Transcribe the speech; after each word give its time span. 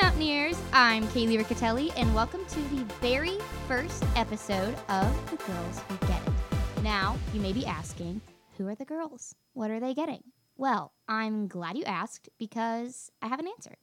Mountaineers. 0.00 0.56
I'm 0.72 1.08
Kaeli 1.08 1.42
Ricottilli, 1.42 1.92
and 1.96 2.14
welcome 2.14 2.44
to 2.46 2.60
the 2.68 2.84
very 3.00 3.38
first 3.66 4.04
episode 4.14 4.76
of 4.88 5.30
The 5.30 5.36
Girls 5.44 5.80
Who 5.88 5.96
Get 6.06 6.22
It. 6.24 6.82
Now, 6.84 7.16
you 7.34 7.40
may 7.40 7.52
be 7.52 7.66
asking, 7.66 8.20
who 8.56 8.68
are 8.68 8.76
the 8.76 8.84
girls? 8.84 9.34
What 9.54 9.72
are 9.72 9.80
they 9.80 9.94
getting? 9.94 10.22
Well, 10.56 10.92
I'm 11.08 11.48
glad 11.48 11.76
you 11.76 11.82
asked 11.82 12.28
because 12.38 13.10
I 13.22 13.26
have 13.26 13.40
an 13.40 13.48
answer. 13.48 13.74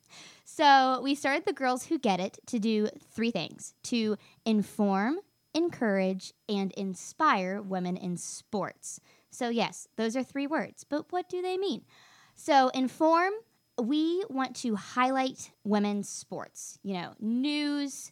So, 0.46 1.02
we 1.04 1.16
started 1.16 1.44
The 1.46 1.54
Girls 1.54 1.88
Who 1.88 2.00
Get 2.00 2.22
It 2.22 2.38
to 2.48 2.60
do 2.60 2.88
three 3.12 3.32
things 3.32 3.74
to 3.84 4.16
inform, 4.46 5.18
encourage, 5.54 6.34
and 6.48 6.72
inspire 6.74 7.62
women 7.62 7.98
in 7.98 8.16
sports. 8.16 9.02
So, 9.32 9.50
yes, 9.50 9.90
those 9.98 10.16
are 10.16 10.24
three 10.24 10.48
words, 10.48 10.86
but 10.86 11.12
what 11.12 11.28
do 11.28 11.42
they 11.42 11.58
mean? 11.58 11.84
So, 12.36 12.70
inform, 12.70 13.34
we 13.82 14.24
want 14.30 14.56
to 14.58 14.76
highlight 14.76 15.52
women's 15.64 16.10
sports, 16.10 16.80
you 16.84 16.94
know, 16.94 17.14
news, 17.20 18.12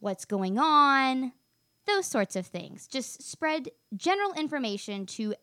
what's 0.00 0.24
going 0.24 0.58
on, 0.58 1.32
those 1.86 2.06
sorts 2.06 2.36
of 2.36 2.46
things. 2.46 2.86
Just 2.86 3.22
spread 3.22 3.68
general 3.96 4.32
information 4.34 5.06
to 5.06 5.34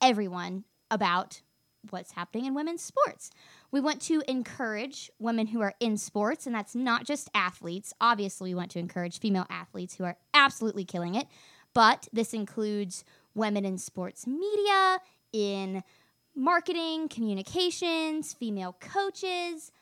everyone 0.00 0.64
about 0.90 1.42
what's 1.90 2.12
happening 2.12 2.46
in 2.46 2.54
women's 2.54 2.82
sports. 2.82 3.30
We 3.70 3.80
want 3.80 4.00
to 4.02 4.22
encourage 4.28 5.10
women 5.18 5.48
who 5.48 5.60
are 5.60 5.74
in 5.80 5.96
sports, 5.96 6.46
and 6.46 6.54
that's 6.54 6.74
not 6.74 7.04
just 7.04 7.30
athletes. 7.34 7.92
Obviously, 8.00 8.50
we 8.50 8.54
want 8.54 8.70
to 8.72 8.78
encourage 8.78 9.18
female 9.18 9.46
athletes 9.50 9.96
who 9.96 10.04
are 10.04 10.16
absolutely 10.32 10.84
killing 10.84 11.14
it, 11.14 11.26
but 11.74 12.08
this 12.12 12.34
includes 12.34 13.04
women 13.34 13.64
in 13.64 13.78
sports 13.78 14.26
media, 14.26 14.98
in 15.32 15.82
marketing, 16.34 17.08
communications, 17.08 18.32
female 18.32 18.76
coaches. 18.80 19.72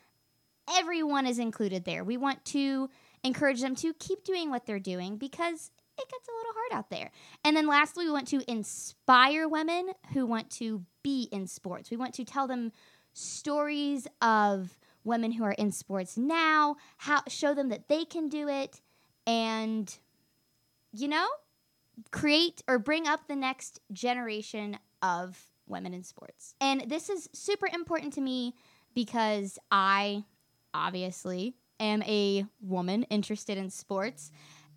Everyone 0.77 1.27
is 1.27 1.39
included 1.39 1.85
there. 1.85 2.05
We 2.05 2.17
want 2.17 2.45
to 2.47 2.89
encourage 3.23 3.61
them 3.61 3.75
to 3.77 3.93
keep 3.95 4.25
doing 4.25 4.51
what 4.51 4.67
they're 4.67 4.79
doing 4.79 5.17
because 5.17 5.71
it 5.99 6.09
gets 6.09 6.29
a 6.29 6.37
little 6.37 6.53
hard 6.55 6.79
out 6.79 6.91
there. 6.91 7.11
And 7.45 7.57
then 7.57 7.67
lastly, 7.67 8.07
we 8.07 8.13
want 8.13 8.29
to 8.29 8.51
inspire 8.51 9.49
women 9.49 9.91
who 10.13 10.27
want 10.27 10.51
to 10.53 10.85
be 11.03 11.29
in 11.33 11.47
sports. 11.47 11.91
We 11.91 11.97
want 11.97 12.15
to 12.15 12.25
tell 12.25 12.47
them 12.47 12.73
stories 13.13 14.07
of 14.23 14.79
women 15.05 15.33
who 15.33 15.45
are 15.45 15.53
in 15.53 15.73
sports 15.73 16.17
now, 16.17 16.77
how 16.99 17.23
show 17.29 17.55
them 17.55 17.69
that 17.71 17.89
they 17.89 18.05
can 18.05 18.29
do 18.29 18.49
it 18.49 18.81
and 19.27 19.99
you 20.93 21.09
know, 21.09 21.29
create 22.11 22.63
or 22.69 22.79
bring 22.79 23.07
up 23.07 23.27
the 23.29 23.37
next 23.37 23.81
generation 23.93 24.79
of 25.03 25.50
women 25.71 25.95
in 25.95 26.03
sports. 26.03 26.55
And 26.61 26.85
this 26.89 27.09
is 27.09 27.29
super 27.33 27.69
important 27.73 28.13
to 28.15 28.21
me 28.21 28.55
because 28.95 29.59
I 29.71 30.25
obviously 30.75 31.55
am 31.79 32.03
a 32.03 32.45
woman 32.61 33.05
interested 33.05 33.57
in 33.57 33.71
sports. 33.71 34.31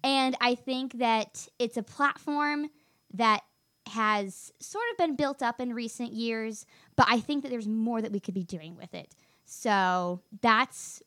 And 0.03 0.35
I 0.41 0.55
think 0.55 0.93
that 0.99 1.47
it's 1.59 1.77
a 1.77 1.83
platform 1.83 2.69
that 3.13 3.41
has 3.87 4.51
sort 4.59 4.85
of 4.91 4.97
been 4.97 5.15
built 5.15 5.41
up 5.41 5.59
in 5.59 5.73
recent 5.73 6.13
years, 6.13 6.65
but 6.95 7.05
I 7.09 7.19
think 7.19 7.43
that 7.43 7.49
there's 7.49 7.67
more 7.67 8.01
that 8.01 8.11
we 8.11 8.19
could 8.19 8.33
be 8.33 8.43
doing 8.43 8.75
with 8.75 8.93
it. 8.93 9.13
So 9.45 10.21
that's 10.41 11.01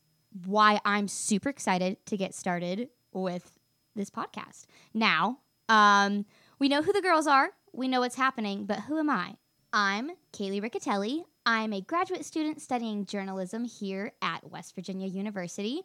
why 0.44 0.80
I'm 0.84 1.08
super 1.08 1.48
excited 1.48 2.04
to 2.06 2.16
get 2.16 2.34
started 2.34 2.90
with 3.12 3.58
this 3.94 4.10
podcast. 4.10 4.66
Now, 4.92 5.38
um, 5.68 6.26
we 6.58 6.68
know 6.68 6.82
who 6.82 6.92
the 6.92 7.00
girls 7.00 7.26
are, 7.26 7.50
we 7.72 7.88
know 7.88 8.00
what's 8.00 8.16
happening, 8.16 8.66
but 8.66 8.80
who 8.80 8.98
am 8.98 9.10
I? 9.10 9.36
I'm 9.78 10.12
Kaeli 10.32 10.62
Ricottilli. 10.62 11.24
I'm 11.44 11.74
a 11.74 11.82
graduate 11.82 12.24
student 12.24 12.62
studying 12.62 13.04
journalism 13.04 13.66
here 13.66 14.12
at 14.22 14.50
West 14.50 14.74
Virginia 14.74 15.06
University. 15.06 15.82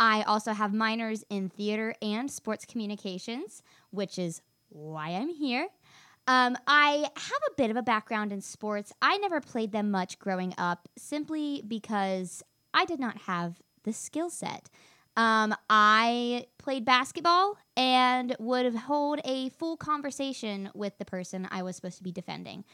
I 0.00 0.22
also 0.22 0.54
have 0.54 0.72
minors 0.72 1.26
in 1.28 1.50
theater 1.50 1.94
and 2.00 2.30
sports 2.30 2.64
communications, 2.64 3.62
which 3.90 4.18
is 4.18 4.40
why 4.70 5.10
I'm 5.10 5.28
here. 5.28 5.68
Um, 6.26 6.56
I 6.66 7.06
have 7.14 7.42
a 7.50 7.54
bit 7.58 7.70
of 7.70 7.76
a 7.76 7.82
background 7.82 8.32
in 8.32 8.40
sports. 8.40 8.94
I 9.02 9.18
never 9.18 9.42
played 9.42 9.72
them 9.72 9.90
much 9.90 10.18
growing 10.18 10.54
up 10.56 10.88
simply 10.96 11.62
because 11.68 12.42
I 12.72 12.86
did 12.86 12.98
not 12.98 13.18
have 13.18 13.60
the 13.82 13.92
skill 13.92 14.30
set. 14.30 14.70
Um, 15.16 15.54
I 15.70 16.46
played 16.58 16.84
basketball 16.84 17.56
and 17.76 18.34
would 18.38 18.74
hold 18.74 19.20
a 19.24 19.48
full 19.50 19.76
conversation 19.76 20.70
with 20.74 20.98
the 20.98 21.04
person 21.04 21.48
I 21.50 21.62
was 21.62 21.76
supposed 21.76 21.98
to 21.98 22.02
be 22.02 22.12
defending 22.12 22.64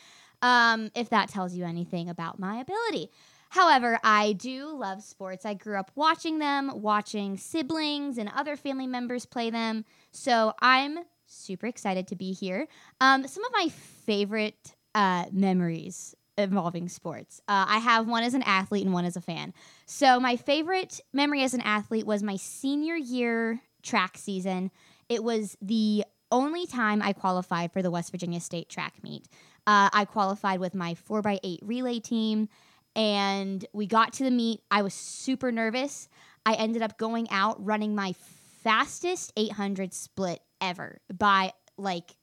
um, 0.43 0.91
if 0.95 1.11
that 1.11 1.29
tells 1.29 1.55
you 1.55 1.65
anything 1.65 2.09
about 2.09 2.39
my 2.39 2.61
ability. 2.61 3.11
However, 3.51 3.99
I 4.05 4.35
do 4.35 4.69
love 4.69 5.03
sports. 5.03 5.45
I 5.45 5.55
grew 5.55 5.79
up 5.79 5.91
watching 5.97 6.39
them, 6.39 6.71
watching 6.75 7.37
siblings 7.37 8.17
and 8.17 8.31
other 8.35 8.57
family 8.57 8.87
members 8.87 9.27
play 9.27 9.51
them. 9.51 9.85
So 10.13 10.55
I'm 10.61 11.01
super 11.27 11.67
excited 11.67 12.07
to 12.09 12.17
be 12.17 12.33
here. 12.33 12.69
Um, 13.01 13.27
some 13.27 13.45
of 13.45 13.53
my 13.53 13.69
favorite 13.69 14.77
uh, 14.95 15.27
memories 15.33 16.15
involving 16.41 16.89
sports. 16.89 17.41
Uh, 17.49 17.67
I 17.69 17.79
have 17.79 18.07
one 18.07 18.23
as 18.23 18.35
an 18.35 18.43
athlete 18.43 18.85
and 18.85 18.93
one 18.93 19.05
as 19.05 19.17
a 19.17 19.21
fan. 19.21 19.53
So 19.87 20.19
my 20.21 20.37
favorite 20.37 21.01
memory 21.13 21.43
as 21.43 21.55
an 21.55 21.61
athlete 21.61 22.07
was 22.07 22.23
my 22.23 22.37
senior 22.37 22.97
year 22.97 23.61
track 23.83 24.17
season. 24.19 24.71
It 25.09 25.25
was 25.25 25.57
the 25.61 26.05
only 26.33 26.67
time 26.67 27.03
I 27.03 27.13
qualified 27.13 27.73
for 27.73 27.83
the 27.83 27.91
West 27.91 28.11
Virginia 28.11 28.41
State 28.41 28.69
track 28.69 29.03
meet. 29.03 29.27
Uh, 29.67 29.91
I 29.93 30.05
qualified 30.05 30.61
with 30.61 30.75
my 30.75 30.95
4x8 30.95 31.59
relay 31.63 32.01
team, 32.01 32.49
and 32.97 33.65
we 33.73 33.87
got 33.87 34.13
to 34.15 34.25
the 34.25 34.31
meet. 34.31 34.61
I 34.71 34.83
was 34.83 34.95
super 34.95 35.53
nervous. 35.53 36.09
I 36.47 36.55
ended 36.55 36.83
up 36.83 36.99
going 36.99 37.29
out 37.31 37.65
running 37.65 37.95
my 37.95 38.15
fastest 38.63 39.33
800 39.37 39.93
split 39.93 40.41
ever 40.61 40.99
by 41.13 41.53
like 41.77 42.17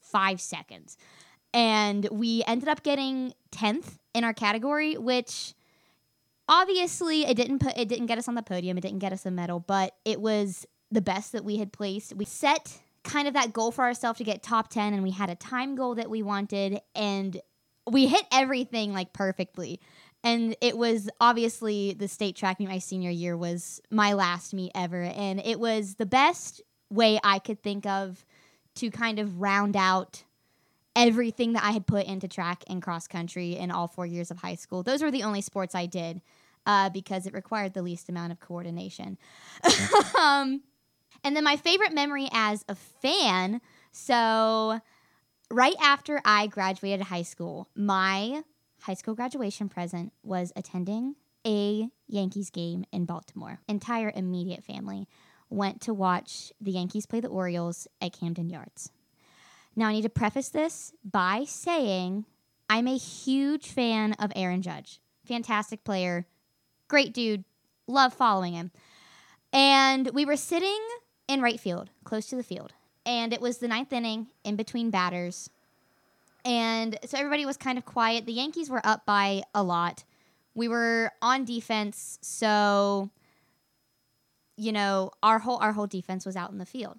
five 0.00 0.40
seconds. 0.40 0.96
And 1.54 2.08
we 2.10 2.42
ended 2.46 2.68
up 2.68 2.82
getting 2.82 3.32
10th 3.52 3.98
in 4.14 4.24
our 4.24 4.34
category, 4.34 4.96
which 4.96 5.54
obviously 6.48 7.24
it 7.24 7.36
didn't 7.36 7.60
put 7.60 7.76
it 7.76 7.88
didn't 7.88 8.06
get 8.06 8.18
us 8.18 8.28
on 8.28 8.34
the 8.34 8.42
podium, 8.42 8.78
it 8.78 8.82
didn't 8.82 8.98
get 8.98 9.12
us 9.12 9.26
a 9.26 9.30
medal, 9.30 9.60
but 9.60 9.94
it 10.04 10.20
was 10.20 10.66
the 10.90 11.00
best 11.00 11.32
that 11.32 11.44
we 11.44 11.58
had 11.58 11.72
placed. 11.72 12.14
We 12.14 12.24
set 12.24 12.80
kind 13.04 13.28
of 13.28 13.34
that 13.34 13.52
goal 13.52 13.70
for 13.70 13.84
ourselves 13.84 14.18
to 14.18 14.24
get 14.24 14.42
top 14.42 14.68
10 14.68 14.92
and 14.92 15.02
we 15.02 15.10
had 15.10 15.30
a 15.30 15.34
time 15.34 15.74
goal 15.74 15.94
that 15.94 16.10
we 16.10 16.22
wanted 16.22 16.80
and 16.94 17.40
we 17.90 18.06
hit 18.06 18.26
everything 18.30 18.92
like 18.92 19.12
perfectly 19.12 19.80
and 20.24 20.56
it 20.60 20.76
was 20.76 21.08
obviously 21.20 21.94
the 21.94 22.08
state 22.08 22.36
track 22.36 22.58
meet 22.58 22.68
my 22.68 22.78
senior 22.78 23.10
year 23.10 23.36
was 23.36 23.80
my 23.90 24.12
last 24.12 24.52
meet 24.52 24.70
ever 24.74 25.02
and 25.02 25.40
it 25.44 25.58
was 25.58 25.94
the 25.94 26.04
best 26.04 26.60
way 26.90 27.18
i 27.24 27.38
could 27.38 27.62
think 27.62 27.86
of 27.86 28.26
to 28.74 28.90
kind 28.90 29.18
of 29.18 29.40
round 29.40 29.76
out 29.76 30.24
everything 30.98 31.52
that 31.54 31.64
i 31.64 31.70
had 31.70 31.86
put 31.86 32.06
into 32.06 32.28
track 32.28 32.62
and 32.68 32.82
cross 32.82 33.06
country 33.06 33.56
in 33.56 33.70
all 33.70 33.88
four 33.88 34.06
years 34.06 34.30
of 34.30 34.38
high 34.38 34.54
school 34.54 34.82
those 34.82 35.02
were 35.02 35.10
the 35.10 35.22
only 35.22 35.40
sports 35.40 35.74
i 35.74 35.86
did 35.86 36.20
uh, 36.66 36.90
because 36.90 37.24
it 37.24 37.32
required 37.32 37.72
the 37.72 37.80
least 37.80 38.10
amount 38.10 38.30
of 38.30 38.40
coordination 38.40 39.16
um, 40.20 40.60
and 41.24 41.36
then 41.36 41.44
my 41.44 41.56
favorite 41.56 41.92
memory 41.92 42.28
as 42.32 42.64
a 42.68 42.74
fan. 42.74 43.60
So, 43.92 44.80
right 45.50 45.74
after 45.80 46.20
I 46.24 46.46
graduated 46.46 47.06
high 47.06 47.22
school, 47.22 47.68
my 47.74 48.42
high 48.82 48.94
school 48.94 49.14
graduation 49.14 49.68
present 49.68 50.12
was 50.22 50.52
attending 50.54 51.16
a 51.46 51.88
Yankees 52.06 52.50
game 52.50 52.84
in 52.92 53.04
Baltimore. 53.04 53.60
Entire 53.68 54.12
immediate 54.14 54.62
family 54.62 55.08
went 55.50 55.80
to 55.82 55.94
watch 55.94 56.52
the 56.60 56.72
Yankees 56.72 57.06
play 57.06 57.20
the 57.20 57.28
Orioles 57.28 57.88
at 58.00 58.12
Camden 58.12 58.50
Yards. 58.50 58.92
Now, 59.78 59.86
I 59.86 59.92
need 59.92 60.02
to 60.02 60.08
preface 60.08 60.48
this 60.48 60.92
by 61.04 61.44
saying 61.46 62.24
I'm 62.68 62.88
a 62.88 62.96
huge 62.96 63.68
fan 63.68 64.14
of 64.14 64.32
Aaron 64.34 64.60
Judge. 64.60 64.98
Fantastic 65.24 65.84
player, 65.84 66.26
great 66.88 67.14
dude, 67.14 67.44
love 67.86 68.12
following 68.12 68.54
him. 68.54 68.72
And 69.52 70.10
we 70.12 70.24
were 70.24 70.34
sitting 70.34 70.80
in 71.28 71.40
right 71.40 71.60
field, 71.60 71.90
close 72.02 72.26
to 72.26 72.34
the 72.34 72.42
field. 72.42 72.72
And 73.06 73.32
it 73.32 73.40
was 73.40 73.58
the 73.58 73.68
ninth 73.68 73.92
inning 73.92 74.26
in 74.42 74.56
between 74.56 74.90
batters. 74.90 75.48
And 76.44 76.98
so 77.06 77.16
everybody 77.16 77.46
was 77.46 77.56
kind 77.56 77.78
of 77.78 77.84
quiet. 77.84 78.26
The 78.26 78.32
Yankees 78.32 78.68
were 78.68 78.84
up 78.84 79.06
by 79.06 79.42
a 79.54 79.62
lot. 79.62 80.02
We 80.56 80.66
were 80.66 81.12
on 81.22 81.44
defense, 81.44 82.18
so 82.20 83.10
you 84.56 84.72
know, 84.72 85.12
our 85.22 85.38
whole 85.38 85.58
our 85.58 85.72
whole 85.72 85.86
defense 85.86 86.26
was 86.26 86.34
out 86.34 86.50
in 86.50 86.58
the 86.58 86.66
field. 86.66 86.98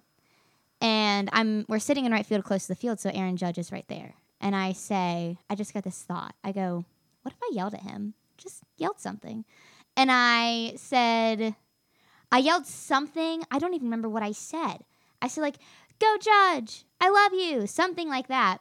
And 0.80 1.28
I'm 1.32 1.66
we're 1.68 1.78
sitting 1.78 2.06
in 2.06 2.12
right 2.12 2.26
field 2.26 2.44
close 2.44 2.62
to 2.62 2.68
the 2.68 2.74
field, 2.74 3.00
so 3.00 3.10
Aaron 3.12 3.36
Judge 3.36 3.58
is 3.58 3.72
right 3.72 3.86
there. 3.88 4.14
And 4.40 4.56
I 4.56 4.72
say, 4.72 5.38
I 5.50 5.54
just 5.54 5.74
got 5.74 5.84
this 5.84 6.02
thought. 6.02 6.34
I 6.42 6.52
go, 6.52 6.84
what 7.22 7.34
if 7.34 7.42
I 7.42 7.50
yelled 7.52 7.74
at 7.74 7.82
him? 7.82 8.14
Just 8.38 8.62
yelled 8.76 8.98
something. 8.98 9.44
And 9.96 10.10
I 10.10 10.72
said, 10.76 11.54
I 12.32 12.38
yelled 12.38 12.66
something. 12.66 13.42
I 13.50 13.58
don't 13.58 13.74
even 13.74 13.88
remember 13.88 14.08
what 14.08 14.22
I 14.22 14.32
said. 14.32 14.78
I 15.20 15.28
said, 15.28 15.42
like, 15.42 15.56
go 15.98 16.16
judge. 16.16 16.84
I 17.00 17.10
love 17.10 17.34
you. 17.34 17.66
Something 17.66 18.08
like 18.08 18.28
that. 18.28 18.58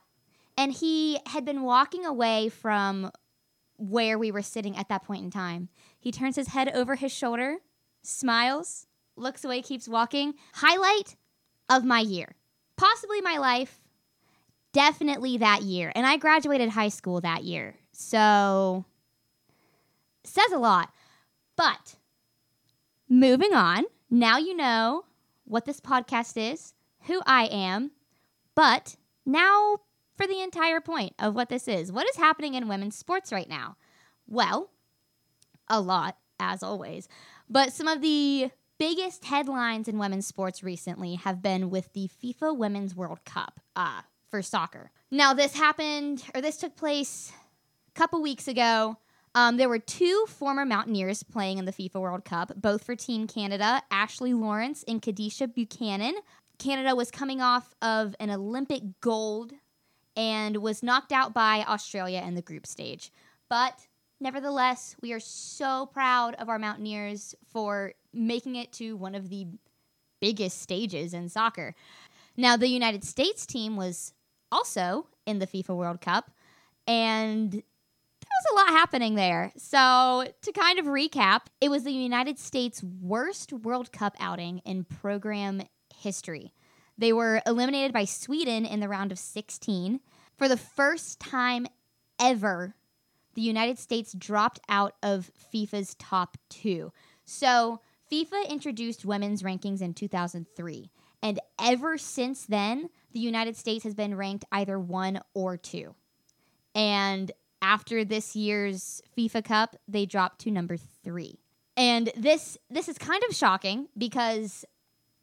And 0.57 0.73
he 0.73 1.19
had 1.27 1.45
been 1.45 1.61
walking 1.61 2.05
away 2.05 2.49
from 2.49 3.11
where 3.77 4.19
we 4.19 4.31
were 4.31 4.41
sitting 4.41 4.75
at 4.75 4.89
that 4.89 5.05
point 5.05 5.23
in 5.23 5.31
time. 5.31 5.69
He 5.97 6.11
turns 6.11 6.35
his 6.35 6.49
head 6.49 6.69
over 6.75 6.95
his 6.95 7.13
shoulder, 7.13 7.59
smiles, 8.03 8.87
looks 9.15 9.45
away, 9.45 9.61
keeps 9.61 9.87
walking. 9.87 10.33
Highlight 10.55 11.15
of 11.69 11.83
my 11.83 11.99
year, 11.99 12.35
possibly 12.77 13.21
my 13.21 13.37
life, 13.37 13.79
definitely 14.73 15.37
that 15.37 15.61
year. 15.61 15.91
And 15.95 16.05
I 16.05 16.17
graduated 16.17 16.69
high 16.69 16.89
school 16.89 17.21
that 17.21 17.43
year. 17.43 17.75
So, 17.91 18.85
says 20.23 20.51
a 20.51 20.57
lot. 20.57 20.91
But 21.55 21.95
moving 23.07 23.53
on, 23.53 23.85
now 24.09 24.37
you 24.37 24.55
know 24.55 25.05
what 25.45 25.65
this 25.65 25.79
podcast 25.81 26.37
is, 26.51 26.73
who 27.03 27.21
I 27.25 27.45
am, 27.45 27.91
but 28.55 28.95
now 29.25 29.79
for 30.15 30.27
the 30.27 30.41
entire 30.41 30.81
point 30.81 31.13
of 31.17 31.33
what 31.33 31.49
this 31.49 31.67
is. 31.67 31.91
What 31.91 32.07
is 32.09 32.17
happening 32.17 32.53
in 32.53 32.67
women's 32.67 32.97
sports 32.97 33.31
right 33.31 33.49
now? 33.49 33.77
Well, 34.27 34.69
a 35.67 35.79
lot, 35.79 36.17
as 36.39 36.61
always. 36.61 37.07
But 37.49 37.73
some 37.73 37.87
of 37.87 38.01
the 38.01 38.51
biggest 38.79 39.25
headlines 39.25 39.87
in 39.87 39.99
women's 39.99 40.25
sports 40.25 40.63
recently 40.63 41.15
have 41.15 41.41
been 41.41 41.69
with 41.69 41.91
the 41.93 42.09
FIFA 42.23 42.57
Women's 42.57 42.95
World 42.95 43.23
Cup 43.25 43.59
uh, 43.75 44.01
for 44.29 44.41
soccer. 44.41 44.91
Now, 45.11 45.33
this 45.33 45.53
happened, 45.55 46.23
or 46.33 46.41
this 46.41 46.57
took 46.57 46.75
place 46.75 47.31
a 47.89 47.99
couple 47.99 48.21
weeks 48.21 48.47
ago. 48.47 48.97
Um, 49.35 49.57
there 49.57 49.69
were 49.69 49.79
two 49.79 50.25
former 50.27 50.65
Mountaineers 50.65 51.21
playing 51.21 51.59
in 51.59 51.65
the 51.65 51.73
FIFA 51.73 52.01
World 52.01 52.25
Cup, 52.25 52.53
both 52.55 52.83
for 52.83 52.95
Team 52.95 53.27
Canada 53.27 53.83
Ashley 53.91 54.33
Lawrence 54.33 54.83
and 54.87 55.01
Kadeisha 55.01 55.53
Buchanan. 55.53 56.15
Canada 56.57 56.95
was 56.95 57.11
coming 57.11 57.41
off 57.41 57.75
of 57.81 58.15
an 58.19 58.31
Olympic 58.31 58.81
gold 59.01 59.53
and 60.15 60.57
was 60.57 60.81
knocked 60.81 61.11
out 61.11 61.33
by 61.33 61.63
Australia 61.67 62.23
in 62.25 62.35
the 62.35 62.41
group 62.41 62.65
stage. 62.65 63.11
But 63.49 63.87
nevertheless, 64.19 64.95
we 65.01 65.13
are 65.13 65.19
so 65.19 65.87
proud 65.87 66.35
of 66.35 66.49
our 66.49 66.59
Mountaineers 66.59 67.35
for 67.51 67.93
making 68.13 68.55
it 68.55 68.71
to 68.73 68.95
one 68.95 69.15
of 69.15 69.29
the 69.29 69.47
biggest 70.19 70.61
stages 70.61 71.13
in 71.13 71.29
soccer. 71.29 71.75
Now, 72.35 72.57
the 72.57 72.67
United 72.67 73.03
States 73.03 73.45
team 73.45 73.75
was 73.75 74.13
also 74.51 75.07
in 75.25 75.39
the 75.39 75.47
FIFA 75.47 75.75
World 75.75 76.01
Cup, 76.01 76.31
and 76.87 77.51
there 77.51 77.61
was 77.61 78.51
a 78.51 78.55
lot 78.55 78.79
happening 78.79 79.15
there. 79.15 79.51
So, 79.57 80.25
to 80.41 80.51
kind 80.51 80.79
of 80.79 80.85
recap, 80.85 81.41
it 81.61 81.69
was 81.69 81.83
the 81.83 81.91
United 81.91 82.39
States' 82.39 82.83
worst 82.83 83.53
World 83.53 83.91
Cup 83.91 84.15
outing 84.19 84.59
in 84.59 84.83
program 84.83 85.61
history. 85.93 86.53
They 86.97 87.13
were 87.13 87.41
eliminated 87.45 87.93
by 87.93 88.05
Sweden 88.05 88.65
in 88.65 88.81
the 88.81 88.89
round 88.89 89.11
of 89.11 89.19
16. 89.19 90.01
For 90.37 90.47
the 90.47 90.57
first 90.57 91.19
time 91.19 91.67
ever, 92.19 92.75
the 93.39 93.45
United 93.45 93.79
States 93.79 94.11
dropped 94.11 94.59
out 94.67 94.95
of 95.01 95.31
FIFA's 95.53 95.95
top 95.95 96.37
two. 96.49 96.91
So, 97.23 97.79
FIFA 98.11 98.49
introduced 98.49 99.05
women's 99.05 99.43
rankings 99.43 99.81
in 99.81 99.93
2003. 99.93 100.91
And 101.23 101.39
ever 101.57 101.97
since 101.97 102.45
then, 102.45 102.89
the 103.13 103.21
United 103.21 103.55
States 103.55 103.85
has 103.85 103.93
been 103.93 104.15
ranked 104.15 104.43
either 104.51 104.77
one 104.77 105.21
or 105.33 105.55
two. 105.55 105.95
And 106.75 107.31
after 107.61 108.03
this 108.03 108.35
year's 108.35 109.01
FIFA 109.17 109.45
Cup, 109.45 109.77
they 109.87 110.05
dropped 110.05 110.41
to 110.41 110.51
number 110.51 110.75
three. 110.75 111.39
And 111.77 112.11
this 112.17 112.57
this 112.69 112.89
is 112.89 112.97
kind 112.97 113.23
of 113.29 113.33
shocking 113.33 113.87
because 113.97 114.65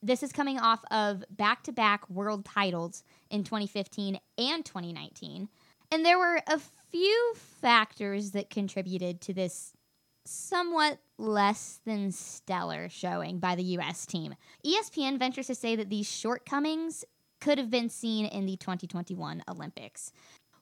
this 0.02 0.22
is 0.22 0.32
coming 0.32 0.58
off 0.58 0.82
of 0.90 1.22
back-to-back 1.28 2.08
world 2.08 2.46
titles 2.46 3.04
in 3.28 3.44
2015 3.44 4.18
and 4.38 4.64
2019. 4.64 5.50
And 5.92 6.04
there 6.04 6.18
were 6.18 6.40
a 6.46 6.60
few 6.91 7.35
factors 7.35 8.33
that 8.33 8.50
contributed 8.50 9.21
to 9.23 9.35
this 9.35 9.73
somewhat 10.25 10.99
less 11.19 11.81
than 11.85 12.11
stellar 12.11 12.88
showing 12.88 13.38
by 13.38 13.55
the 13.55 13.62
US 13.62 14.06
team. 14.06 14.35
ESPN 14.65 15.19
ventures 15.19 15.47
to 15.47 15.55
say 15.55 15.77
that 15.77 15.88
these 15.88 16.11
shortcomings 16.11 17.05
could 17.41 17.59
have 17.59 17.71
been 17.71 17.88
seen 17.88 18.27
in 18.27 18.47
the 18.47 18.56
2021 18.56 19.43
Olympics. 19.49 20.12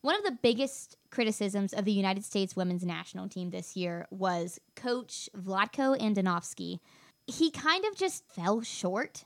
One 0.03 0.17
of 0.17 0.23
the 0.23 0.39
biggest 0.43 0.97
criticisms 1.11 1.73
of 1.73 1.87
the 1.87 1.93
United 1.93 2.25
States 2.25 2.55
women's 2.55 2.85
national 2.85 3.29
team 3.29 3.51
this 3.51 3.75
year 3.75 4.07
was 4.11 4.61
coach 4.77 5.31
Vlatko 5.35 5.99
Andonovski. 5.99 6.81
He 7.27 7.51
kind 7.51 7.85
of 7.87 7.97
just 7.97 8.23
fell 8.27 8.61
short 8.61 9.25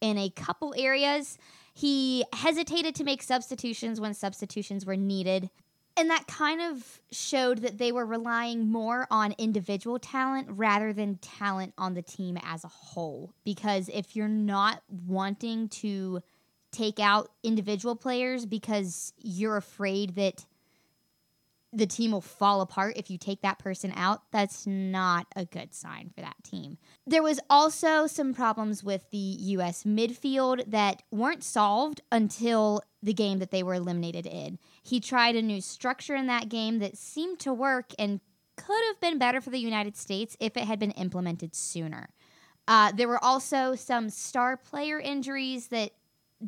in 0.00 0.18
a 0.18 0.30
couple 0.30 0.74
areas. 0.76 1.38
He 1.74 2.24
hesitated 2.32 2.94
to 2.96 3.04
make 3.04 3.22
substitutions 3.22 4.00
when 4.00 4.14
substitutions 4.14 4.84
were 4.84 4.96
needed. 4.96 5.48
And 5.98 6.10
that 6.10 6.26
kind 6.26 6.60
of 6.60 7.00
showed 7.10 7.58
that 7.58 7.78
they 7.78 7.90
were 7.90 8.04
relying 8.04 8.70
more 8.70 9.06
on 9.10 9.34
individual 9.38 9.98
talent 9.98 10.48
rather 10.50 10.92
than 10.92 11.16
talent 11.16 11.72
on 11.78 11.94
the 11.94 12.02
team 12.02 12.36
as 12.42 12.64
a 12.64 12.68
whole. 12.68 13.32
Because 13.44 13.88
if 13.88 14.14
you're 14.14 14.28
not 14.28 14.82
wanting 15.06 15.68
to 15.70 16.20
take 16.70 17.00
out 17.00 17.30
individual 17.42 17.96
players 17.96 18.44
because 18.44 19.14
you're 19.18 19.56
afraid 19.56 20.14
that 20.16 20.44
the 21.76 21.86
team 21.86 22.12
will 22.12 22.22
fall 22.22 22.62
apart 22.62 22.96
if 22.96 23.10
you 23.10 23.18
take 23.18 23.42
that 23.42 23.58
person 23.58 23.92
out, 23.94 24.22
that's 24.32 24.66
not 24.66 25.26
a 25.36 25.44
good 25.44 25.74
sign 25.74 26.10
for 26.14 26.22
that 26.22 26.36
team. 26.42 26.78
There 27.06 27.22
was 27.22 27.38
also 27.50 28.06
some 28.06 28.32
problems 28.32 28.82
with 28.82 29.10
the 29.10 29.18
US 29.18 29.84
midfield 29.84 30.70
that 30.70 31.02
weren't 31.10 31.44
solved 31.44 32.00
until 32.10 32.80
the 33.02 33.12
game 33.12 33.38
that 33.40 33.50
they 33.50 33.62
were 33.62 33.74
eliminated 33.74 34.26
in. 34.26 34.58
He 34.82 35.00
tried 35.00 35.36
a 35.36 35.42
new 35.42 35.60
structure 35.60 36.16
in 36.16 36.26
that 36.28 36.48
game 36.48 36.78
that 36.78 36.96
seemed 36.96 37.38
to 37.40 37.52
work 37.52 37.92
and 37.98 38.20
could 38.56 38.82
have 38.88 39.00
been 39.00 39.18
better 39.18 39.42
for 39.42 39.50
the 39.50 39.58
United 39.58 39.96
States 39.96 40.34
if 40.40 40.56
it 40.56 40.64
had 40.64 40.78
been 40.78 40.92
implemented 40.92 41.54
sooner. 41.54 42.08
Uh, 42.66 42.90
there 42.90 43.06
were 43.06 43.22
also 43.22 43.74
some 43.74 44.08
star 44.08 44.56
player 44.56 44.98
injuries 44.98 45.68
that 45.68 45.92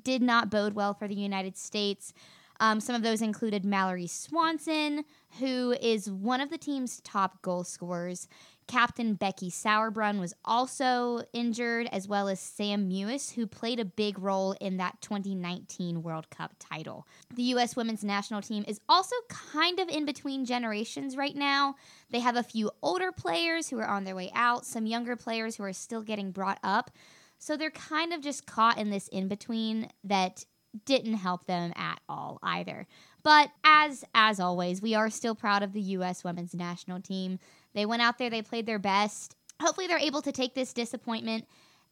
did 0.02 0.22
not 0.22 0.50
bode 0.50 0.74
well 0.74 0.94
for 0.94 1.06
the 1.06 1.14
United 1.14 1.56
States. 1.56 2.12
Um, 2.60 2.80
some 2.80 2.94
of 2.96 3.02
those 3.02 3.22
included 3.22 3.64
Mallory 3.64 4.06
Swanson, 4.06 5.04
who 5.38 5.76
is 5.80 6.10
one 6.10 6.40
of 6.40 6.50
the 6.50 6.58
team's 6.58 7.00
top 7.02 7.40
goal 7.42 7.64
scorers. 7.64 8.28
Captain 8.66 9.14
Becky 9.14 9.50
Sauerbrunn 9.50 10.20
was 10.20 10.34
also 10.44 11.22
injured, 11.32 11.88
as 11.90 12.06
well 12.06 12.28
as 12.28 12.38
Sam 12.38 12.88
Mewis, 12.88 13.32
who 13.32 13.46
played 13.46 13.80
a 13.80 13.84
big 13.84 14.18
role 14.18 14.54
in 14.60 14.76
that 14.76 15.00
2019 15.00 16.02
World 16.02 16.28
Cup 16.28 16.54
title. 16.58 17.06
The 17.34 17.44
U.S. 17.44 17.76
women's 17.76 18.04
national 18.04 18.42
team 18.42 18.64
is 18.68 18.78
also 18.86 19.16
kind 19.28 19.80
of 19.80 19.88
in 19.88 20.04
between 20.04 20.44
generations 20.44 21.16
right 21.16 21.34
now. 21.34 21.76
They 22.10 22.20
have 22.20 22.36
a 22.36 22.42
few 22.42 22.70
older 22.82 23.10
players 23.10 23.70
who 23.70 23.78
are 23.78 23.88
on 23.88 24.04
their 24.04 24.14
way 24.14 24.30
out, 24.34 24.66
some 24.66 24.84
younger 24.84 25.16
players 25.16 25.56
who 25.56 25.64
are 25.64 25.72
still 25.72 26.02
getting 26.02 26.30
brought 26.30 26.58
up. 26.62 26.90
So 27.38 27.56
they're 27.56 27.70
kind 27.70 28.12
of 28.12 28.20
just 28.20 28.46
caught 28.46 28.78
in 28.78 28.90
this 28.90 29.08
in 29.08 29.28
between 29.28 29.88
that 30.04 30.44
didn't 30.84 31.14
help 31.14 31.46
them 31.46 31.72
at 31.76 32.00
all 32.08 32.38
either. 32.42 32.86
But 33.22 33.50
as 33.64 34.04
as 34.14 34.40
always, 34.40 34.80
we 34.82 34.94
are 34.94 35.10
still 35.10 35.34
proud 35.34 35.62
of 35.62 35.72
the 35.72 35.80
US 35.80 36.24
women's 36.24 36.54
national 36.54 37.00
team. 37.00 37.38
They 37.74 37.86
went 37.86 38.02
out 38.02 38.18
there, 38.18 38.30
they 38.30 38.42
played 38.42 38.66
their 38.66 38.78
best. 38.78 39.34
Hopefully 39.60 39.86
they're 39.86 39.98
able 39.98 40.22
to 40.22 40.32
take 40.32 40.54
this 40.54 40.72
disappointment 40.72 41.46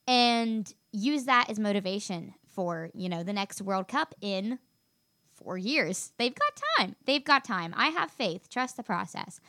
and 0.06 0.72
use 0.92 1.24
that 1.24 1.50
as 1.50 1.58
motivation 1.58 2.34
for, 2.46 2.90
you 2.94 3.08
know, 3.08 3.22
the 3.22 3.32
next 3.32 3.60
World 3.60 3.88
Cup 3.88 4.14
in 4.20 4.58
4 5.34 5.58
years. 5.58 6.12
They've 6.16 6.34
got 6.34 6.62
time. 6.78 6.96
They've 7.04 7.24
got 7.24 7.44
time. 7.44 7.74
I 7.76 7.88
have 7.88 8.10
faith. 8.10 8.48
Trust 8.48 8.76
the 8.76 8.82
process. 8.82 9.40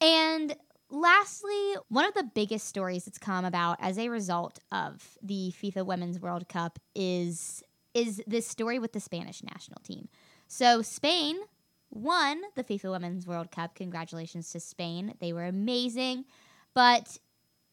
And 0.00 0.56
lastly, 0.90 1.76
one 1.88 2.04
of 2.04 2.14
the 2.14 2.28
biggest 2.34 2.66
stories 2.66 3.04
that's 3.04 3.18
come 3.18 3.44
about 3.44 3.78
as 3.80 3.98
a 3.98 4.08
result 4.08 4.58
of 4.70 5.16
the 5.22 5.54
FIFA 5.62 5.86
Women's 5.86 6.20
World 6.20 6.48
Cup 6.48 6.78
is 6.94 7.62
is 7.96 8.20
this 8.26 8.46
story 8.46 8.78
with 8.78 8.92
the 8.92 9.00
Spanish 9.00 9.42
national 9.42 9.80
team. 9.82 10.08
So 10.48 10.82
Spain 10.82 11.38
won 11.90 12.42
the 12.54 12.62
FIFA 12.62 12.90
Women's 12.90 13.26
World 13.26 13.50
Cup. 13.50 13.74
Congratulations 13.74 14.52
to 14.52 14.60
Spain. 14.60 15.14
They 15.18 15.32
were 15.32 15.46
amazing. 15.46 16.26
But 16.74 17.18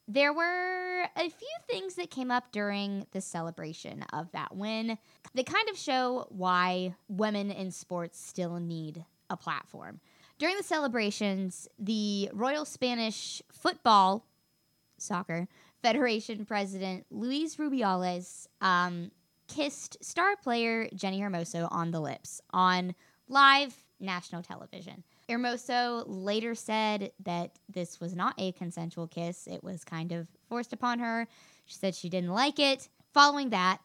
there 0.08 0.32
were 0.32 1.02
a 1.18 1.30
few 1.30 1.56
things 1.70 1.96
that 1.96 2.10
came 2.10 2.32
up 2.32 2.54
during 2.54 3.06
the 3.12 3.20
celebration 3.20 4.04
of 4.14 4.32
that 4.32 4.56
win 4.56 4.98
that 5.34 5.46
kind 5.46 5.68
of 5.70 5.78
show 5.78 6.28
why 6.30 6.96
women 7.10 7.52
in 7.52 7.72
sports 7.72 8.18
still 8.18 8.60
need 8.60 9.04
a 9.30 9.36
platform. 9.36 10.00
During 10.40 10.56
the 10.56 10.64
celebrations, 10.64 11.68
the 11.78 12.30
Royal 12.34 12.64
Spanish 12.64 13.42
Football 13.52 14.26
Soccer 14.98 15.50
Federation 15.82 16.46
president 16.46 17.06
Luis 17.12 17.58
Rubiales 17.58 18.48
um, 18.62 19.12
kissed 19.54 20.04
star 20.04 20.36
player 20.36 20.88
Jenni 20.96 21.20
Hermoso 21.20 21.68
on 21.72 21.92
the 21.92 22.00
lips 22.00 22.42
on 22.52 22.96
live 23.28 23.76
national 24.00 24.42
television. 24.42 25.04
Hermoso 25.30 26.04
later 26.08 26.56
said 26.56 27.12
that 27.24 27.52
this 27.70 28.00
was 28.00 28.16
not 28.16 28.34
a 28.38 28.52
consensual 28.54 29.08
kiss, 29.08 29.48
it 29.48 29.64
was 29.64 29.84
kind 29.84 30.12
of 30.12 30.28
forced 30.50 30.74
upon 30.74 31.00
her. 31.00 31.28
She 31.66 31.76
said 31.76 31.96
she 31.96 32.10
didn't 32.10 32.34
like 32.34 32.60
it. 32.60 32.90
Following 33.14 33.52
that, 33.52 33.80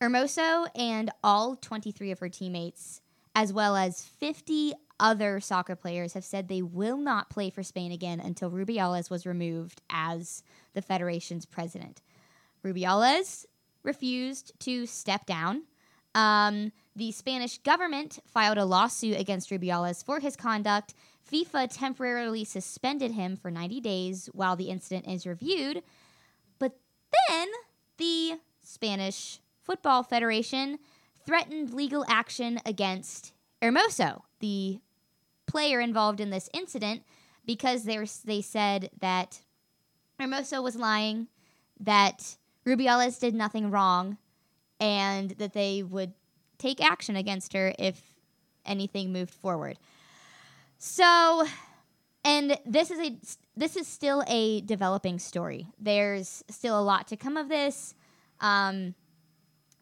Hermoso 0.00 0.68
and 0.76 1.10
all 1.24 1.56
23 1.56 2.12
of 2.12 2.20
her 2.20 2.28
teammates, 2.28 3.00
as 3.34 3.52
well 3.52 3.76
as 3.76 4.04
50 4.04 4.74
other 5.00 5.40
soccer 5.40 5.76
players 5.76 6.14
have 6.14 6.24
said 6.24 6.48
they 6.48 6.62
will 6.62 6.96
not 6.96 7.28
play 7.28 7.50
for 7.50 7.62
Spain 7.62 7.92
again 7.92 8.20
until 8.20 8.50
Rubiales 8.50 9.10
was 9.10 9.26
removed 9.26 9.82
as 9.90 10.42
the 10.74 10.82
federation's 10.82 11.44
president. 11.44 12.02
Rubiales 12.64 13.46
refused 13.82 14.52
to 14.60 14.86
step 14.86 15.26
down. 15.26 15.62
Um, 16.14 16.72
the 16.96 17.12
Spanish 17.12 17.58
government 17.58 18.18
filed 18.26 18.58
a 18.58 18.64
lawsuit 18.64 19.18
against 19.18 19.50
Rubiales 19.50 20.04
for 20.04 20.20
his 20.20 20.36
conduct. 20.36 20.94
FIFA 21.30 21.68
temporarily 21.70 22.44
suspended 22.44 23.12
him 23.12 23.36
for 23.36 23.50
90 23.50 23.80
days 23.80 24.28
while 24.32 24.56
the 24.56 24.70
incident 24.70 25.06
is 25.06 25.26
reviewed. 25.26 25.82
But 26.58 26.78
then 27.28 27.48
the 27.98 28.38
Spanish 28.62 29.40
Football 29.62 30.02
Federation 30.02 30.78
threatened 31.24 31.74
legal 31.74 32.04
action 32.08 32.58
against 32.64 33.32
Hermoso, 33.62 34.22
the 34.40 34.80
player 35.46 35.80
involved 35.80 36.20
in 36.20 36.30
this 36.30 36.48
incident, 36.54 37.02
because 37.44 37.84
they, 37.84 37.98
were, 37.98 38.06
they 38.24 38.40
said 38.40 38.90
that 39.00 39.42
Hermoso 40.18 40.62
was 40.62 40.76
lying, 40.76 41.28
that 41.80 42.36
Rubiales 42.68 43.18
did 43.18 43.34
nothing 43.34 43.70
wrong, 43.70 44.18
and 44.78 45.30
that 45.32 45.54
they 45.54 45.82
would 45.82 46.12
take 46.58 46.84
action 46.84 47.16
against 47.16 47.54
her 47.54 47.72
if 47.78 48.14
anything 48.66 49.10
moved 49.10 49.32
forward. 49.32 49.78
So, 50.76 51.46
and 52.24 52.58
this 52.66 52.90
is 52.90 53.00
a 53.00 53.16
this 53.56 53.74
is 53.74 53.86
still 53.86 54.22
a 54.28 54.60
developing 54.60 55.18
story. 55.18 55.66
There's 55.80 56.44
still 56.50 56.78
a 56.78 56.82
lot 56.82 57.08
to 57.08 57.16
come 57.16 57.36
of 57.36 57.48
this. 57.48 57.94
Um, 58.40 58.94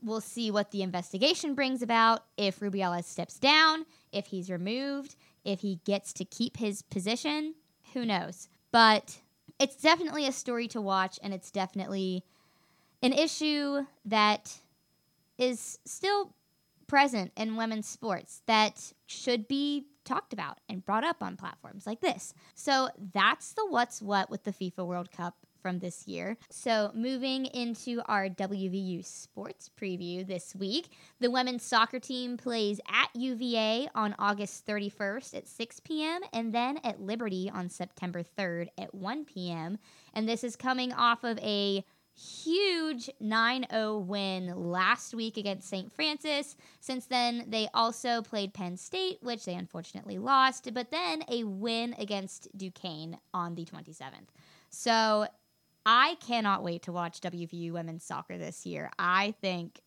we'll 0.02 0.20
see 0.20 0.50
what 0.50 0.70
the 0.70 0.82
investigation 0.82 1.54
brings 1.54 1.82
about. 1.82 2.22
If 2.36 2.60
Rubiales 2.60 3.04
steps 3.04 3.38
down, 3.38 3.84
if 4.12 4.26
he's 4.26 4.48
removed, 4.48 5.16
if 5.44 5.60
he 5.60 5.80
gets 5.84 6.12
to 6.14 6.24
keep 6.24 6.56
his 6.56 6.82
position, 6.82 7.54
who 7.92 8.06
knows? 8.06 8.48
But 8.70 9.18
it's 9.58 9.76
definitely 9.76 10.26
a 10.26 10.32
story 10.32 10.68
to 10.68 10.80
watch, 10.80 11.18
and 11.22 11.34
it's 11.34 11.50
definitely 11.50 12.24
an 13.02 13.12
issue 13.12 13.84
that 14.04 14.60
is 15.38 15.78
still 15.84 16.34
present 16.86 17.32
in 17.36 17.56
women's 17.56 17.88
sports 17.88 18.42
that 18.46 18.92
should 19.06 19.48
be 19.48 19.86
talked 20.04 20.32
about 20.32 20.58
and 20.68 20.84
brought 20.84 21.04
up 21.04 21.22
on 21.22 21.36
platforms 21.36 21.86
like 21.86 22.00
this. 22.00 22.32
So 22.54 22.88
that's 23.12 23.52
the 23.54 23.66
what's 23.68 24.00
what 24.00 24.30
with 24.30 24.44
the 24.44 24.52
FIFA 24.52 24.86
World 24.86 25.10
Cup 25.10 25.34
from 25.66 25.80
this 25.80 26.06
year. 26.06 26.36
So, 26.48 26.92
moving 26.94 27.46
into 27.46 28.00
our 28.06 28.28
WVU 28.28 29.04
sports 29.04 29.68
preview 29.76 30.24
this 30.24 30.54
week, 30.54 30.90
the 31.18 31.28
women's 31.28 31.64
soccer 31.64 31.98
team 31.98 32.36
plays 32.36 32.80
at 32.88 33.08
UVA 33.16 33.88
on 33.92 34.14
August 34.16 34.64
31st 34.64 35.34
at 35.34 35.48
6 35.48 35.80
p.m. 35.80 36.20
and 36.32 36.54
then 36.54 36.78
at 36.84 37.00
Liberty 37.00 37.50
on 37.52 37.68
September 37.68 38.22
3rd 38.22 38.68
at 38.78 38.94
1 38.94 39.24
p.m. 39.24 39.78
And 40.14 40.28
this 40.28 40.44
is 40.44 40.54
coming 40.54 40.92
off 40.92 41.24
of 41.24 41.36
a 41.40 41.84
huge 42.16 43.10
9 43.20 43.66
0 43.70 43.98
win 43.98 44.52
last 44.56 45.14
week 45.14 45.36
against 45.36 45.68
St. 45.68 45.92
Francis. 45.92 46.56
Since 46.80 47.06
then, 47.06 47.44
they 47.48 47.68
also 47.74 48.22
played 48.22 48.54
Penn 48.54 48.76
State, 48.76 49.18
which 49.22 49.44
they 49.44 49.54
unfortunately 49.54 50.18
lost, 50.18 50.72
but 50.72 50.90
then 50.90 51.22
a 51.28 51.44
win 51.44 51.94
against 51.98 52.48
Duquesne 52.56 53.18
on 53.34 53.54
the 53.54 53.64
27th. 53.64 54.28
So 54.70 55.26
I 55.84 56.16
cannot 56.26 56.62
wait 56.62 56.82
to 56.82 56.92
watch 56.92 57.20
WVU 57.20 57.72
women's 57.72 58.04
soccer 58.04 58.38
this 58.38 58.66
year. 58.66 58.90
I 58.98 59.34
think. 59.40 59.80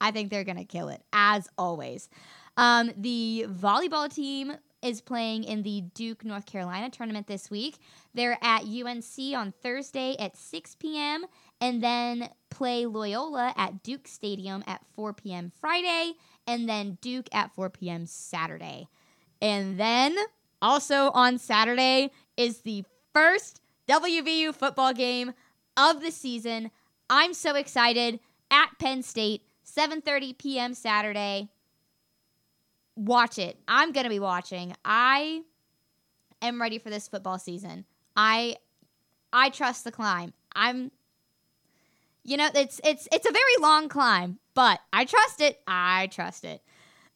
I 0.00 0.12
think 0.12 0.30
they're 0.30 0.44
going 0.44 0.58
to 0.58 0.64
kill 0.64 0.90
it, 0.90 1.02
as 1.12 1.48
always. 1.58 2.08
Um, 2.56 2.92
the 2.96 3.46
volleyball 3.48 4.12
team 4.12 4.52
is 4.82 5.00
playing 5.00 5.44
in 5.44 5.62
the 5.62 5.82
Duke, 5.94 6.24
North 6.24 6.46
Carolina 6.46 6.88
tournament 6.90 7.26
this 7.26 7.50
week. 7.50 7.78
They're 8.14 8.38
at 8.42 8.64
UNC 8.64 9.34
on 9.34 9.52
Thursday 9.62 10.16
at 10.18 10.36
6 10.36 10.76
p.m. 10.76 11.26
and 11.60 11.82
then 11.82 12.30
play 12.50 12.86
Loyola 12.86 13.52
at 13.56 13.82
Duke 13.82 14.08
Stadium 14.08 14.62
at 14.66 14.84
4 14.94 15.12
p.m. 15.12 15.52
Friday 15.60 16.12
and 16.46 16.68
then 16.68 16.98
Duke 17.00 17.28
at 17.32 17.54
4 17.54 17.70
p.m. 17.70 18.06
Saturday. 18.06 18.88
And 19.40 19.78
then 19.78 20.16
also 20.62 21.10
on 21.10 21.38
Saturday 21.38 22.10
is 22.36 22.62
the 22.62 22.84
first 23.12 23.60
WVU 23.88 24.54
football 24.54 24.92
game 24.92 25.32
of 25.76 26.00
the 26.00 26.10
season. 26.10 26.70
I'm 27.10 27.34
so 27.34 27.54
excited 27.54 28.20
at 28.50 28.78
Penn 28.78 29.02
State, 29.02 29.42
7:30 29.64 30.38
p.m. 30.38 30.74
Saturday 30.74 31.48
watch 32.98 33.38
it. 33.38 33.58
I'm 33.68 33.92
going 33.92 34.04
to 34.04 34.10
be 34.10 34.18
watching. 34.18 34.74
I 34.84 35.42
am 36.42 36.60
ready 36.60 36.78
for 36.78 36.90
this 36.90 37.08
football 37.08 37.38
season. 37.38 37.84
I 38.16 38.56
I 39.32 39.50
trust 39.50 39.84
the 39.84 39.92
climb. 39.92 40.32
I'm 40.54 40.90
you 42.28 42.36
know, 42.36 42.48
it's 42.54 42.80
it's 42.84 43.08
it's 43.10 43.28
a 43.28 43.32
very 43.32 43.56
long 43.60 43.88
climb, 43.88 44.38
but 44.54 44.80
I 44.92 45.04
trust 45.04 45.40
it. 45.40 45.60
I 45.66 46.08
trust 46.12 46.44
it. 46.44 46.62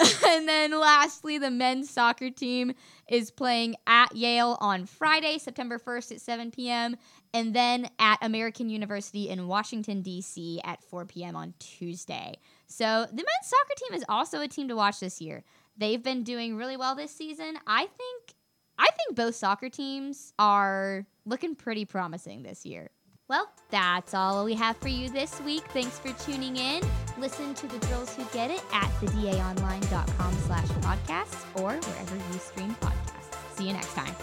and 0.26 0.48
then 0.48 0.78
lastly, 0.78 1.38
the 1.38 1.50
men's 1.50 1.90
soccer 1.90 2.30
team 2.30 2.72
is 3.08 3.30
playing 3.30 3.76
at 3.86 4.16
Yale 4.16 4.56
on 4.60 4.86
Friday, 4.86 5.38
September 5.38 5.78
1st 5.78 6.12
at 6.12 6.20
7 6.20 6.50
p.m., 6.50 6.96
and 7.34 7.54
then 7.54 7.88
at 7.98 8.18
American 8.22 8.68
University 8.68 9.28
in 9.28 9.46
Washington, 9.46 10.02
D.C. 10.02 10.60
at 10.64 10.82
4 10.82 11.04
p.m. 11.04 11.36
on 11.36 11.54
Tuesday. 11.58 12.34
So 12.66 13.06
the 13.08 13.14
men's 13.14 13.26
soccer 13.42 13.74
team 13.76 13.94
is 13.94 14.04
also 14.08 14.40
a 14.40 14.48
team 14.48 14.66
to 14.68 14.74
watch 14.74 14.98
this 14.98 15.20
year. 15.20 15.44
They've 15.76 16.02
been 16.02 16.24
doing 16.24 16.56
really 16.56 16.76
well 16.76 16.94
this 16.94 17.14
season. 17.14 17.58
I 17.66 17.82
think 17.86 18.34
I 18.78 18.88
think 18.90 19.14
both 19.14 19.34
soccer 19.36 19.68
teams 19.68 20.32
are 20.38 21.06
looking 21.24 21.54
pretty 21.54 21.84
promising 21.84 22.42
this 22.42 22.64
year. 22.66 22.90
Well, 23.32 23.48
that's 23.70 24.12
all 24.12 24.44
we 24.44 24.52
have 24.56 24.76
for 24.76 24.88
you 24.88 25.08
this 25.08 25.40
week. 25.40 25.62
Thanks 25.68 25.98
for 25.98 26.12
tuning 26.22 26.58
in. 26.58 26.82
Listen 27.16 27.54
to 27.54 27.66
the 27.66 27.78
girls 27.86 28.14
who 28.14 28.26
get 28.26 28.50
it 28.50 28.62
at 28.74 28.90
thedaonline.com 29.00 30.34
slash 30.34 30.68
podcasts 30.82 31.42
or 31.58 31.72
wherever 31.72 32.14
you 32.14 32.38
stream 32.38 32.76
podcasts. 32.82 33.56
See 33.56 33.68
you 33.68 33.72
next 33.72 33.94
time. 33.94 34.14